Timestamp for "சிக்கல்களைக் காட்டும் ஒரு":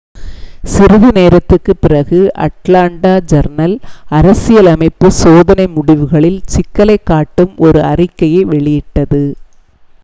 6.47-7.81